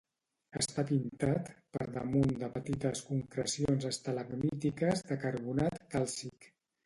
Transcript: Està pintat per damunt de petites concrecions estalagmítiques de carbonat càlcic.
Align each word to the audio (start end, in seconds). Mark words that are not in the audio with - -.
Està 0.59 0.83
pintat 0.91 1.51
per 1.77 1.85
damunt 1.97 2.31
de 2.43 2.49
petites 2.55 3.03
concrecions 3.09 3.85
estalagmítiques 3.91 5.05
de 5.11 5.19
carbonat 5.27 5.79
càlcic. 5.95 6.49